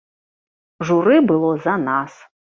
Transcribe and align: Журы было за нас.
Журы 0.89 1.17
было 1.33 1.53
за 1.69 1.77
нас. 1.87 2.19